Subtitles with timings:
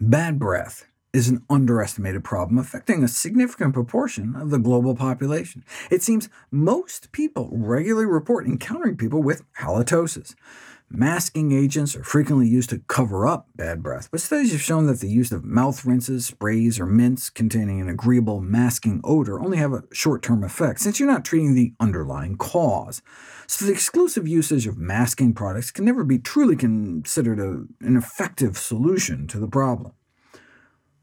[0.00, 5.64] Bad breath is an underestimated problem affecting a significant proportion of the global population.
[5.88, 10.34] It seems most people regularly report encountering people with halitosis.
[10.92, 14.98] Masking agents are frequently used to cover up bad breath, but studies have shown that
[14.98, 19.72] the use of mouth rinses, sprays, or mints containing an agreeable masking odor only have
[19.72, 23.02] a short-term effect, since you're not treating the underlying cause.
[23.46, 28.58] So the exclusive usage of masking products can never be truly considered a, an effective
[28.58, 29.92] solution to the problem.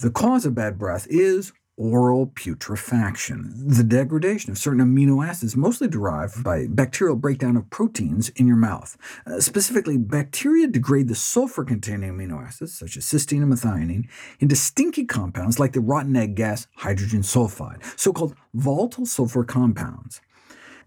[0.00, 5.86] The cause of bad breath is oral putrefaction, the degradation of certain amino acids mostly
[5.86, 8.98] derived by bacterial breakdown of proteins in your mouth.
[9.24, 14.08] Uh, specifically, bacteria degrade the sulfur-containing amino acids, such as cysteine and methionine,
[14.40, 20.20] into stinky compounds like the rotten egg gas hydrogen sulfide, so-called volatile sulfur compounds.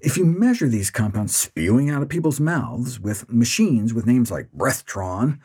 [0.02, 4.50] If you measure these compounds spewing out of people's mouths with machines with names like
[4.52, 5.40] Breathtron,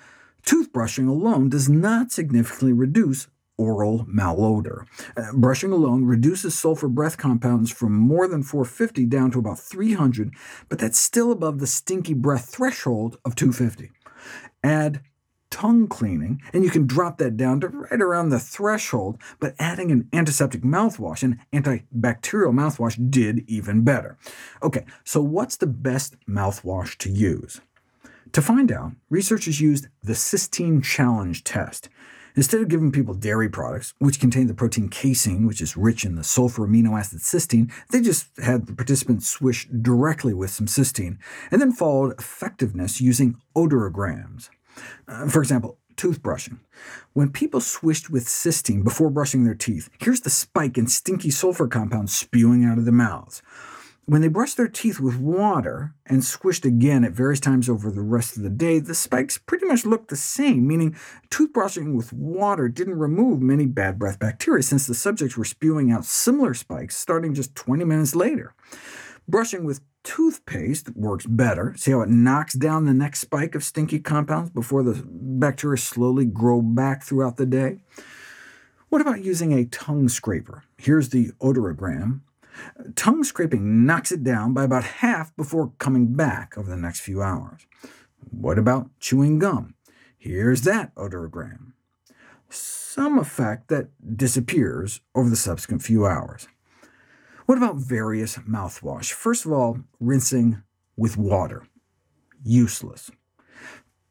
[0.44, 4.86] toothbrushing alone does not significantly reduce oral malodor.
[5.16, 10.32] Uh, brushing alone reduces sulfur breath compounds from more than 450 down to about 300,
[10.68, 13.90] but that's still above the stinky breath threshold of 250.
[14.62, 15.00] Add
[15.50, 19.90] tongue cleaning, and you can drop that down to right around the threshold, but adding
[19.90, 24.18] an antiseptic mouthwash and antibacterial mouthwash did even better.
[24.60, 27.60] OK, so what's the best mouthwash to use?
[28.32, 31.88] To find out, researchers used the Cysteine Challenge test.
[32.36, 36.16] Instead of giving people dairy products, which contain the protein casein, which is rich in
[36.16, 41.16] the sulfur amino acid cysteine, they just had the participants swish directly with some cysteine,
[41.50, 44.50] and then followed effectiveness using odorograms.
[45.08, 46.58] Uh, for example, toothbrushing.
[47.14, 51.66] When people swished with cysteine before brushing their teeth, here's the spike in stinky sulfur
[51.66, 53.40] compounds spewing out of their mouths.
[54.08, 58.02] When they brushed their teeth with water and squished again at various times over the
[58.02, 60.94] rest of the day, the spikes pretty much looked the same, meaning
[61.28, 66.04] toothbrushing with water didn't remove many bad breath bacteria, since the subjects were spewing out
[66.04, 68.54] similar spikes starting just 20 minutes later.
[69.26, 71.74] Brushing with toothpaste works better.
[71.76, 76.26] See how it knocks down the next spike of stinky compounds before the bacteria slowly
[76.26, 77.78] grow back throughout the day?
[78.88, 80.62] What about using a tongue scraper?
[80.78, 82.20] Here's the odorogram
[82.94, 87.22] Tongue scraping knocks it down by about half before coming back over the next few
[87.22, 87.66] hours.
[88.30, 89.74] What about chewing gum?
[90.18, 91.72] Here's that odorogram.
[92.48, 96.48] Some effect that disappears over the subsequent few hours.
[97.46, 99.12] What about various mouthwash?
[99.12, 100.62] First of all, rinsing
[100.96, 101.66] with water.
[102.42, 103.10] Useless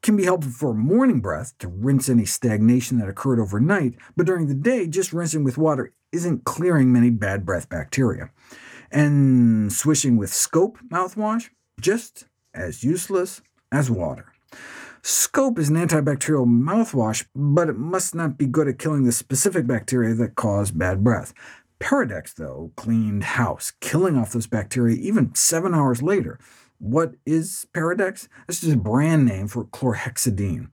[0.06, 4.46] can be helpful for morning breath to rinse any stagnation that occurred overnight, but during
[4.46, 8.30] the day, just rinsing with water isn't clearing many bad breath bacteria.
[8.92, 11.50] And swishing with Scope mouthwash,
[11.82, 14.32] just as useless as water.
[15.02, 19.66] Scope is an antibacterial mouthwash, but it must not be good at killing the specific
[19.66, 21.34] bacteria that cause bad breath.
[21.80, 26.40] Peridex, though, cleaned house, killing off those bacteria even seven hours later,
[26.85, 28.28] what is Peridex?
[28.46, 30.69] This is a brand name for chlorhexidine.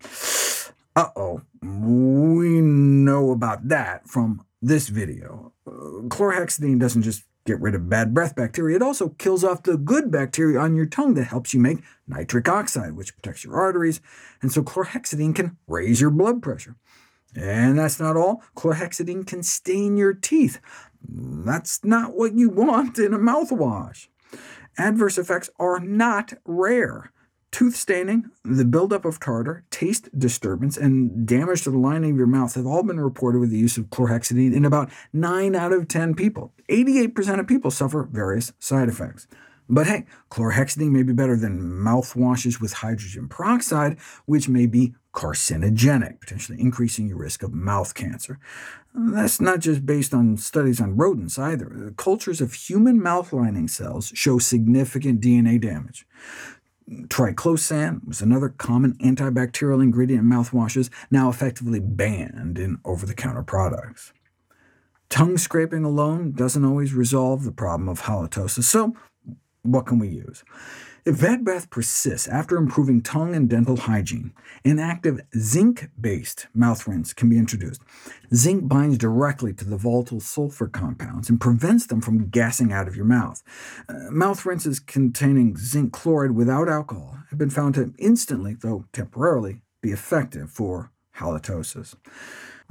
[0.94, 5.52] Uh-oh, we know about that from this video.
[5.66, 9.78] Uh, chlorhexidine doesn't just get rid of bad breath bacteria, it also kills off the
[9.78, 14.00] good bacteria on your tongue that helps you make nitric oxide, which protects your arteries,
[14.42, 16.76] and so chlorhexidine can raise your blood pressure.
[17.34, 18.42] And that's not all.
[18.54, 20.60] Chlorhexidine can stain your teeth.
[21.08, 24.08] That's not what you want in a mouthwash.
[24.78, 27.12] Adverse effects are not rare.
[27.50, 32.26] Tooth staining, the buildup of tartar, taste disturbance, and damage to the lining of your
[32.26, 35.86] mouth have all been reported with the use of chlorhexidine in about 9 out of
[35.86, 36.54] 10 people.
[36.70, 39.26] 88% of people suffer various side effects.
[39.68, 46.20] But hey, chlorhexidine may be better than mouthwashes with hydrogen peroxide, which may be carcinogenic,
[46.20, 48.38] potentially increasing your risk of mouth cancer.
[48.94, 51.92] That's not just based on studies on rodents either.
[51.96, 56.06] Cultures of human mouth lining cells show significant DNA damage.
[56.90, 64.12] Triclosan was another common antibacterial ingredient in mouthwashes, now effectively banned in over-the-counter products.
[65.08, 68.94] Tongue scraping alone doesn't always resolve the problem of halitosis, so
[69.62, 70.44] what can we use?
[71.04, 74.32] If bad breath persists after improving tongue and dental hygiene,
[74.64, 77.82] an active zinc-based mouth rinse can be introduced.
[78.32, 82.94] Zinc binds directly to the volatile sulfur compounds and prevents them from gassing out of
[82.94, 83.42] your mouth.
[83.88, 89.62] Uh, mouth rinses containing zinc chloride without alcohol have been found to instantly, though temporarily,
[89.80, 91.96] be effective for halitosis.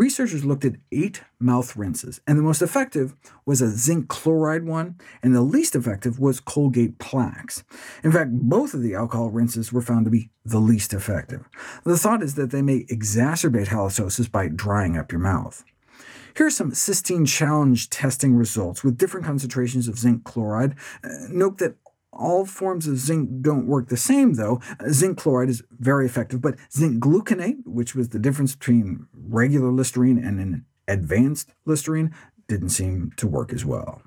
[0.01, 3.13] Researchers looked at eight mouth rinses, and the most effective
[3.45, 7.61] was a zinc chloride one, and the least effective was Colgate Plax.
[8.03, 11.47] In fact, both of the alcohol rinses were found to be the least effective.
[11.83, 15.63] The thought is that they may exacerbate halitosis by drying up your mouth.
[16.35, 20.75] Here are some cysteine challenge testing results with different concentrations of zinc chloride.
[21.03, 21.75] Uh, note that
[22.13, 24.61] all forms of zinc don't work the same, though.
[24.79, 29.71] Uh, zinc chloride is very effective, but zinc gluconate, which was the difference between regular
[29.71, 32.13] Listerine and an advanced Listerine,
[32.47, 34.01] didn't seem to work as well.